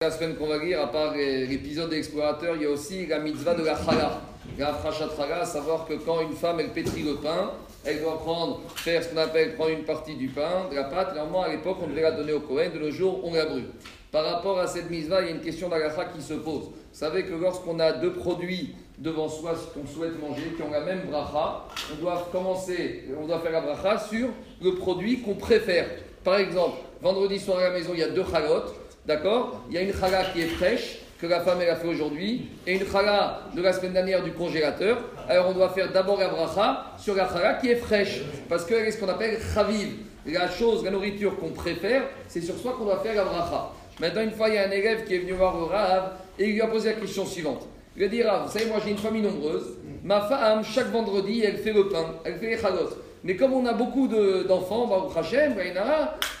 La 0.00 0.12
semaine 0.12 0.36
qu'on 0.36 0.46
va 0.46 0.58
lire, 0.58 0.80
à 0.80 0.92
part 0.92 1.12
l'épisode 1.16 1.90
d'explorateur, 1.90 2.54
il 2.54 2.62
y 2.62 2.66
a 2.66 2.70
aussi 2.70 3.04
la 3.06 3.18
mitzvah 3.18 3.54
de 3.54 3.64
la 3.64 3.76
chala. 3.76 4.20
La 4.56 4.72
chala, 4.80 5.40
à 5.40 5.44
savoir 5.44 5.86
que 5.88 5.94
quand 5.94 6.20
une 6.20 6.34
femme 6.34 6.60
elle 6.60 6.68
pétrit 6.68 7.02
le 7.02 7.16
pain, 7.16 7.50
elle 7.84 8.00
doit 8.02 8.16
prendre, 8.20 8.60
faire 8.76 9.02
ce 9.02 9.08
qu'on 9.08 9.16
appelle 9.16 9.56
prendre 9.56 9.70
une 9.70 9.82
partie 9.82 10.14
du 10.14 10.28
pain, 10.28 10.68
de 10.70 10.76
la 10.76 10.84
pâte. 10.84 11.16
Normalement, 11.16 11.42
à 11.42 11.48
l'époque, 11.48 11.78
on 11.82 11.88
devait 11.88 12.02
la 12.02 12.12
donner 12.12 12.32
au 12.32 12.38
Cohen, 12.38 12.70
de 12.72 12.78
nos 12.78 12.92
jours, 12.92 13.22
on 13.24 13.34
la 13.34 13.46
brûle. 13.46 13.64
Par 14.12 14.24
rapport 14.24 14.60
à 14.60 14.68
cette 14.68 14.88
mitzvah, 14.88 15.22
il 15.22 15.30
y 15.30 15.32
a 15.32 15.34
une 15.34 15.40
question 15.40 15.68
d'agacha 15.68 16.04
qui 16.04 16.22
se 16.22 16.34
pose. 16.34 16.66
Vous 16.66 16.72
savez 16.92 17.24
que 17.24 17.34
lorsqu'on 17.34 17.80
a 17.80 17.90
deux 17.90 18.12
produits 18.12 18.76
devant 18.98 19.28
soi 19.28 19.56
qu'on 19.74 19.84
souhaite 19.84 20.16
manger, 20.20 20.52
qui 20.56 20.62
ont 20.62 20.70
la 20.70 20.82
même 20.82 21.08
bracha, 21.10 21.64
on 21.92 22.00
doit 22.00 22.28
commencer, 22.30 23.02
on 23.20 23.26
doit 23.26 23.40
faire 23.40 23.50
la 23.50 23.62
bracha 23.62 23.98
sur 23.98 24.28
le 24.62 24.76
produit 24.76 25.22
qu'on 25.22 25.34
préfère. 25.34 25.88
Par 26.22 26.36
exemple, 26.36 26.76
vendredi 27.02 27.40
soir 27.40 27.58
à 27.58 27.62
la 27.62 27.70
maison, 27.70 27.90
il 27.94 27.98
y 27.98 28.04
a 28.04 28.10
deux 28.10 28.24
chalotes. 28.24 28.76
D'accord? 29.08 29.62
Il 29.70 29.74
y 29.74 29.78
a 29.78 29.80
une 29.80 29.94
chala 29.94 30.22
qui 30.34 30.42
est 30.42 30.48
fraîche, 30.48 30.98
que 31.18 31.26
la 31.26 31.40
femme 31.40 31.60
elle 31.62 31.70
a 31.70 31.76
fait 31.76 31.88
aujourd'hui, 31.88 32.50
et 32.66 32.74
une 32.74 32.86
chala 32.86 33.40
de 33.56 33.62
la 33.62 33.72
semaine 33.72 33.94
dernière 33.94 34.22
du 34.22 34.32
congélateur. 34.32 34.98
Alors 35.26 35.48
on 35.48 35.54
doit 35.54 35.70
faire 35.70 35.90
d'abord 35.90 36.20
la 36.20 36.28
bracha 36.28 36.92
sur 36.98 37.14
la 37.14 37.26
chala 37.26 37.54
qui 37.54 37.70
est 37.70 37.76
fraîche, 37.76 38.20
parce 38.50 38.66
qu'elle 38.66 38.84
est 38.84 38.90
ce 38.90 39.00
qu'on 39.00 39.08
appelle 39.08 39.38
chaviv. 39.54 39.94
La 40.26 40.50
chose, 40.50 40.84
la 40.84 40.90
nourriture 40.90 41.38
qu'on 41.38 41.48
préfère, 41.48 42.02
c'est 42.28 42.42
sur 42.42 42.58
soi 42.58 42.74
qu'on 42.76 42.84
doit 42.84 42.98
faire 42.98 43.14
la 43.14 43.24
bracha. 43.24 43.70
Maintenant, 43.98 44.20
une 44.20 44.32
fois, 44.32 44.50
il 44.50 44.56
y 44.56 44.58
a 44.58 44.68
un 44.68 44.70
élève 44.70 45.04
qui 45.04 45.14
est 45.14 45.20
venu 45.20 45.32
voir 45.32 45.56
Rav 45.70 46.10
et 46.38 46.44
il 46.44 46.52
lui 46.52 46.60
a 46.60 46.66
posé 46.66 46.90
la 46.90 47.00
question 47.00 47.24
suivante. 47.24 47.66
Il 47.96 48.04
a 48.04 48.08
dit 48.08 48.22
Rav, 48.22 48.44
vous 48.44 48.52
savez, 48.52 48.66
moi 48.66 48.76
j'ai 48.84 48.90
une 48.90 48.98
famille 48.98 49.22
nombreuse. 49.22 49.78
Ma 50.04 50.20
femme, 50.20 50.62
chaque 50.62 50.92
vendredi, 50.92 51.42
elle 51.46 51.56
fait 51.56 51.72
le 51.72 51.88
pain, 51.88 52.14
elle 52.26 52.36
fait 52.36 52.50
les 52.50 52.58
chalotes. 52.58 52.98
Mais 53.24 53.36
comme 53.36 53.54
on 53.54 53.64
a 53.64 53.72
beaucoup 53.72 54.06
d'enfants, 54.06 54.86
Baruch 54.86 55.16
Hashem, 55.16 55.54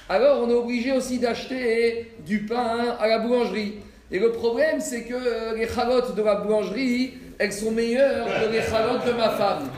alors 0.08 0.42
on 0.42 0.50
est 0.50 0.54
obligé 0.54 0.92
aussi 0.92 1.18
d'acheter 1.18 2.12
du 2.26 2.40
pain 2.46 2.96
à 2.98 3.06
la 3.06 3.18
boulangerie. 3.18 3.74
Et 4.10 4.18
le 4.18 4.32
problème, 4.32 4.80
c'est 4.80 5.02
que 5.02 5.14
euh, 5.14 5.54
les 5.54 5.68
chalotes 5.68 6.14
de 6.14 6.22
la 6.22 6.36
boulangerie, 6.36 7.14
elles 7.38 7.52
sont 7.52 7.70
meilleures 7.70 8.26
que 8.26 8.50
les 8.50 8.62
chalotes 8.62 9.06
de 9.06 9.12
ma 9.12 9.28
femme. 9.30 9.68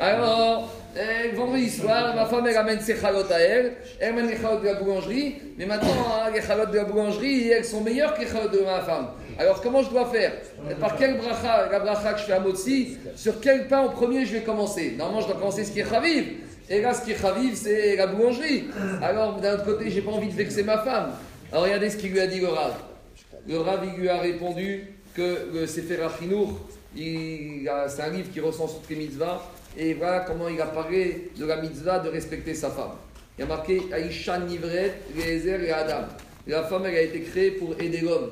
Alors, 0.00 0.70
euh, 0.96 1.36
vendredi 1.36 1.70
soir, 1.70 2.14
ma 2.14 2.26
femme, 2.26 2.46
elle 2.46 2.56
amène 2.56 2.80
ses 2.80 2.96
chalotes 2.96 3.30
à 3.30 3.38
elle, 3.38 3.74
elle 4.00 4.10
amène 4.10 4.28
les 4.28 4.36
chalotes 4.36 4.62
de 4.62 4.66
la 4.66 4.74
boulangerie, 4.74 5.36
mais 5.58 5.66
maintenant, 5.66 5.90
hein, 5.90 6.30
les 6.34 6.42
chalotes 6.42 6.70
de 6.70 6.76
la 6.76 6.84
boulangerie, 6.84 7.50
elles 7.50 7.64
sont 7.64 7.80
meilleures 7.80 8.14
que 8.14 8.20
les 8.20 8.28
chalotes 8.28 8.52
de 8.52 8.60
ma 8.60 8.80
femme. 8.80 9.08
Alors, 9.38 9.60
comment 9.60 9.82
je 9.82 9.90
dois 9.90 10.06
faire? 10.06 10.32
Par 10.80 10.96
quel 10.96 11.16
bracha, 11.16 11.68
la 11.70 11.80
bracha 11.80 12.12
que 12.12 12.20
je 12.20 12.24
fais 12.24 12.32
à 12.32 12.40
Motsi, 12.40 12.98
sur 13.16 13.40
quel 13.40 13.66
pain 13.66 13.80
en 13.80 13.88
premier 13.88 14.24
je 14.24 14.34
vais 14.34 14.42
commencer? 14.42 14.94
Normalement, 14.96 15.22
je 15.22 15.26
dois 15.26 15.36
commencer 15.36 15.64
ce 15.64 15.72
qui 15.72 15.80
est 15.80 15.88
chaviv. 15.88 16.24
Et 16.70 16.80
là, 16.80 16.94
ce 16.94 17.04
qui 17.04 17.12
est 17.12 17.20
chaviv, 17.20 17.54
c'est 17.54 17.96
la 17.96 18.06
boulangerie. 18.06 18.64
Alors, 19.02 19.36
d'un 19.40 19.54
autre 19.54 19.64
côté, 19.64 19.90
j'ai 19.90 20.02
pas 20.02 20.12
envie 20.12 20.28
de 20.28 20.34
vexer 20.34 20.62
ma 20.62 20.78
femme. 20.78 21.10
Alors, 21.50 21.64
regardez 21.64 21.90
ce 21.90 21.96
qu'il 21.96 22.12
lui 22.12 22.20
a 22.20 22.26
dit 22.26 22.40
le 22.40 22.48
Rav. 22.48 22.74
Le 23.48 23.58
Rav, 23.58 23.80
il 23.84 24.00
lui 24.00 24.08
a 24.08 24.18
répondu 24.18 24.94
que 25.14 25.48
le 25.52 25.66
Sefer 25.66 26.02
Achinour, 26.02 26.58
c'est 26.96 28.02
un 28.02 28.10
livre 28.10 28.30
qui 28.32 28.40
recense 28.40 28.74
toutes 28.80 28.90
les 28.90 28.96
mitzvahs. 28.96 29.40
Et 29.76 29.94
voilà 29.94 30.20
comment 30.20 30.48
il 30.48 30.60
a 30.60 30.66
parlé 30.66 31.30
de 31.36 31.44
la 31.46 31.60
mitzvah 31.60 31.98
de 31.98 32.08
respecter 32.08 32.54
sa 32.54 32.70
femme. 32.70 32.92
Il 33.38 33.44
a 33.44 33.46
marqué 33.46 33.82
Aïcha 33.92 34.38
Nivret, 34.38 35.00
Gezer 35.16 35.62
et 35.64 35.72
Adam. 35.72 36.06
La 36.46 36.62
femme, 36.64 36.86
elle 36.86 36.94
a 36.94 37.02
été 37.02 37.20
créée 37.22 37.52
pour 37.52 37.74
aider 37.80 38.00
l'homme. 38.00 38.30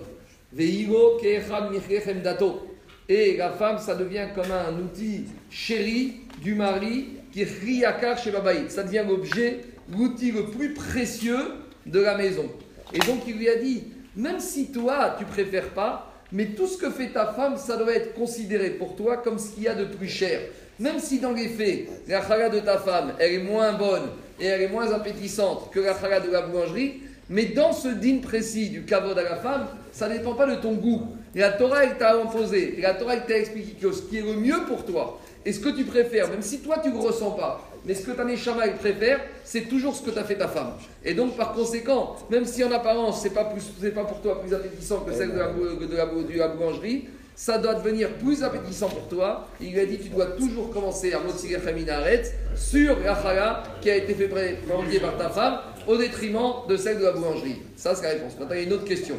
Dato. 2.22 2.68
Et 3.08 3.36
la 3.36 3.50
femme, 3.50 3.78
ça 3.78 3.94
devient 3.94 4.28
comme 4.34 4.50
un 4.52 4.78
outil 4.78 5.24
chéri 5.50 6.20
du 6.40 6.54
mari 6.54 7.08
qui 7.32 7.42
riakar 7.44 8.18
chez 8.18 8.30
Babaïd. 8.30 8.70
Ça 8.70 8.84
devient 8.84 9.04
l'objet, 9.08 9.60
l'outil 9.90 10.30
le 10.30 10.46
plus 10.46 10.74
précieux 10.74 11.54
de 11.86 12.00
la 12.00 12.16
maison. 12.16 12.48
Et 12.92 12.98
donc 12.98 13.22
il 13.26 13.38
lui 13.38 13.48
a 13.48 13.56
dit, 13.56 13.84
même 14.14 14.38
si 14.38 14.70
toi, 14.70 15.16
tu 15.18 15.24
préfères 15.24 15.70
pas, 15.70 16.11
mais 16.32 16.46
tout 16.46 16.66
ce 16.66 16.78
que 16.78 16.90
fait 16.90 17.08
ta 17.08 17.26
femme, 17.26 17.56
ça 17.56 17.76
doit 17.76 17.94
être 17.94 18.14
considéré 18.14 18.70
pour 18.70 18.96
toi 18.96 19.18
comme 19.18 19.38
ce 19.38 19.50
qu'il 19.50 19.64
y 19.64 19.68
a 19.68 19.74
de 19.74 19.84
plus 19.84 20.08
cher. 20.08 20.40
Même 20.78 20.98
si 20.98 21.20
dans 21.20 21.32
les 21.32 21.48
faits, 21.48 21.88
la 22.08 22.26
chala 22.26 22.48
de 22.48 22.60
ta 22.60 22.78
femme, 22.78 23.12
elle 23.18 23.34
est 23.34 23.42
moins 23.42 23.72
bonne 23.74 24.08
et 24.40 24.46
elle 24.46 24.62
est 24.62 24.68
moins 24.68 24.90
appétissante 24.92 25.70
que 25.70 25.80
la 25.80 25.98
chala 25.98 26.20
de 26.20 26.30
la 26.30 26.42
boulangerie, 26.42 27.02
mais 27.28 27.46
dans 27.46 27.72
ce 27.72 27.88
dîne 27.88 28.20
précis 28.20 28.70
du 28.70 28.84
kavod 28.84 29.16
à 29.18 29.22
la 29.22 29.36
femme, 29.36 29.66
ça 29.92 30.08
ne 30.08 30.14
dépend 30.16 30.34
pas 30.34 30.46
de 30.46 30.56
ton 30.56 30.72
goût. 30.72 31.02
Et 31.34 31.40
la 31.40 31.52
Torah, 31.52 31.84
elle 31.84 31.96
t'a 31.96 32.16
imposé, 32.16 32.78
et 32.78 32.82
la 32.82 32.94
Torah, 32.94 33.14
elle 33.14 33.26
t'a 33.26 33.38
expliqué 33.38 33.74
ce 33.80 34.02
qui 34.02 34.18
est 34.18 34.22
le 34.22 34.34
mieux 34.34 34.64
pour 34.66 34.84
toi, 34.84 35.20
et 35.44 35.52
ce 35.52 35.60
que 35.60 35.70
tu 35.70 35.84
préfères, 35.84 36.28
même 36.28 36.42
si 36.42 36.60
toi 36.60 36.76
tu 36.82 36.90
ne 36.90 36.98
ressens 36.98 37.32
pas, 37.32 37.60
mais 37.84 37.94
ce 37.94 38.06
que 38.06 38.12
ta 38.12 38.24
neshama 38.24 38.66
elle 38.66 38.76
préfère, 38.76 39.20
c'est 39.44 39.62
toujours 39.62 39.94
ce 39.94 40.02
que 40.02 40.10
t'as 40.10 40.22
fait 40.22 40.36
ta 40.36 40.48
femme. 40.48 40.72
Et 41.04 41.14
donc 41.14 41.36
par 41.36 41.52
conséquent, 41.52 42.16
même 42.30 42.44
si 42.44 42.62
en 42.62 42.70
apparence 42.70 43.22
c'est 43.22 43.30
pas 43.34 43.44
pas 43.44 44.04
pour 44.04 44.20
toi 44.20 44.40
plus 44.40 44.54
appétissant 44.54 45.00
que 45.00 45.12
celle 45.12 45.32
de 45.32 45.38
la, 45.38 45.48
de 45.48 46.36
la, 46.36 46.48
boulangerie, 46.48 47.08
ça 47.34 47.58
doit 47.58 47.74
devenir 47.74 48.10
plus 48.18 48.44
appétissant 48.44 48.88
pour 48.88 49.08
toi. 49.08 49.48
Il 49.60 49.72
lui 49.72 49.80
a 49.80 49.86
dit 49.86 49.98
tu 49.98 50.10
dois 50.10 50.26
toujours 50.26 50.70
commencer 50.70 51.12
à 51.12 51.18
motiver 51.18 51.58
arrête 51.90 52.32
sur 52.54 52.96
la 53.00 53.64
qui 53.80 53.90
a 53.90 53.96
été 53.96 54.14
fait 54.14 54.28
par 54.28 55.16
ta 55.16 55.28
femme 55.28 55.58
au 55.88 55.96
détriment 55.96 56.66
de 56.68 56.76
celle 56.76 56.98
de 56.98 57.04
la 57.04 57.12
boulangerie. 57.12 57.62
Ça 57.76 57.96
c'est 57.96 58.04
la 58.04 58.10
réponse. 58.10 58.38
Maintenant 58.38 58.54
il 58.54 58.60
y 58.60 58.64
a 58.64 58.66
une 58.66 58.72
autre 58.74 58.84
question. 58.84 59.16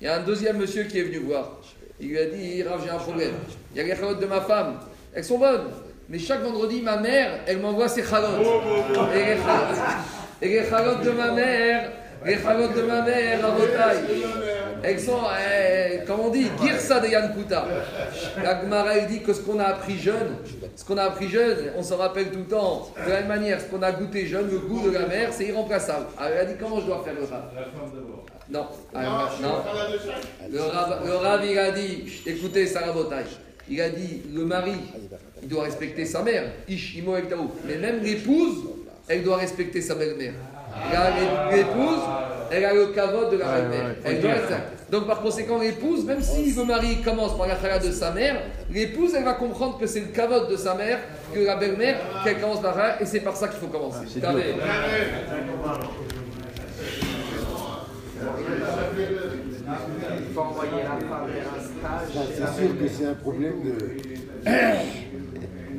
Il 0.00 0.06
y 0.06 0.08
a 0.08 0.16
un 0.16 0.24
deuxième 0.24 0.56
monsieur 0.56 0.84
qui 0.84 0.98
est 0.98 1.02
venu 1.02 1.18
voir. 1.18 1.60
Il 2.00 2.08
lui 2.08 2.18
a 2.18 2.26
dit 2.26 2.62
Rav, 2.62 2.80
j'ai 2.82 2.90
un 2.90 2.96
problème. 2.96 3.34
Il 3.74 3.86
y 3.86 3.90
a 3.92 3.94
les 3.94 4.14
de 4.20 4.26
ma 4.26 4.40
femme. 4.40 4.78
Elles 5.12 5.24
sont 5.24 5.38
bonnes. 5.38 5.70
Mais 6.08 6.18
chaque 6.18 6.42
vendredi, 6.42 6.82
ma 6.82 6.96
mère, 6.96 7.40
elle 7.46 7.60
m'envoie 7.60 7.88
ses 7.88 8.02
chalotes. 8.02 8.46
Et 10.42 10.48
les 10.48 10.68
chalotes 10.68 11.02
de 11.02 11.10
ma 11.10 11.32
mère, 11.32 11.90
les 12.24 12.38
chalotes 12.38 12.74
de 12.74 12.82
ma 12.82 13.02
mère, 13.02 13.44
à. 13.44 13.92
Elles 14.82 14.98
sont, 14.98 15.20
eh, 15.38 16.04
comme 16.06 16.20
on 16.20 16.30
dit, 16.30 16.46
girsa 16.60 17.00
de 17.00 17.08
Yankuta. 17.08 17.66
La 18.42 18.60
Gemara, 18.62 18.98
dit 19.00 19.20
que 19.20 19.34
ce 19.34 19.40
qu'on 19.40 19.58
a 19.58 19.64
appris 19.64 19.98
jeune, 19.98 20.38
ce 20.74 20.84
qu'on 20.84 20.96
a 20.96 21.04
appris 21.04 21.28
jeune, 21.28 21.72
on 21.76 21.82
s'en 21.82 21.98
rappelle 21.98 22.30
tout 22.30 22.38
le 22.38 22.46
temps. 22.46 22.88
De 23.04 23.10
la 23.10 23.18
même 23.18 23.28
manière, 23.28 23.60
ce 23.60 23.66
qu'on 23.66 23.82
a 23.82 23.92
goûté 23.92 24.26
jeune, 24.26 24.50
le 24.50 24.58
goût 24.58 24.88
de 24.88 24.94
la 24.94 25.06
mère, 25.06 25.28
c'est 25.32 25.44
irremplaçable. 25.44 26.06
Alors, 26.18 26.32
elle 26.32 26.38
a 26.40 26.44
dit 26.46 26.54
comment 26.58 26.80
je 26.80 26.86
dois 26.86 27.02
faire 27.04 27.14
le 27.14 27.24
rab? 27.24 27.50
Non, 28.48 28.66
non. 28.94 29.62
Le 30.50 30.60
rab, 30.60 31.06
le 31.06 31.14
rab, 31.14 31.40
il 31.44 31.58
a 31.58 31.70
dit, 31.72 32.22
écoutez, 32.26 32.66
Sarabotai, 32.66 33.24
il 33.70 33.80
a 33.80 33.88
dit, 33.88 34.22
le 34.34 34.44
mari, 34.44 34.72
il 35.42 35.48
doit 35.48 35.62
respecter 35.62 36.04
sa 36.04 36.22
mère, 36.22 36.44
Ish, 36.68 36.96
Imo, 36.96 37.14
Mais 37.66 37.78
même 37.78 38.02
l'épouse, 38.02 38.64
elle 39.08 39.22
doit 39.22 39.36
respecter 39.36 39.80
sa 39.80 39.94
belle-mère. 39.94 40.34
L'épouse, 41.52 42.00
elle 42.50 42.64
a 42.64 42.74
le 42.74 42.86
cavote 42.88 43.30
de 43.32 43.36
la 43.38 43.60
belle-mère. 43.60 43.94
Donc 44.90 45.06
par 45.06 45.20
conséquent, 45.22 45.58
l'épouse, 45.58 46.04
même 46.04 46.20
si 46.20 46.52
le 46.52 46.64
mari 46.64 47.00
commence 47.02 47.36
par 47.38 47.46
la 47.46 47.60
chala 47.60 47.78
de 47.78 47.92
sa 47.92 48.10
mère, 48.10 48.42
l'épouse, 48.72 49.14
elle 49.14 49.22
va 49.24 49.34
comprendre 49.34 49.78
que 49.78 49.86
c'est 49.86 50.00
le 50.00 50.06
cavote 50.08 50.50
de 50.50 50.56
sa 50.56 50.74
mère, 50.74 50.98
que 51.32 51.38
la 51.38 51.54
belle-mère, 51.56 52.00
qu'elle 52.24 52.40
commence 52.40 52.60
par 52.60 52.76
là, 52.76 53.00
et 53.00 53.06
c'est 53.06 53.20
par 53.20 53.36
ça 53.36 53.46
qu'il 53.46 53.60
faut 53.60 53.68
commencer. 53.68 54.04
Il 54.06 54.20
faut 60.34 60.40
envoyer 60.40 60.82
la 60.82 61.06
femme 61.08 61.28
vers 61.32 61.46
un 61.56 61.59
stage 61.59 61.59
c'est 62.34 62.66
sûr 62.66 62.78
que 62.78 62.88
c'est 62.88 63.06
un 63.06 63.14
problème 63.14 63.62
de, 63.64 64.50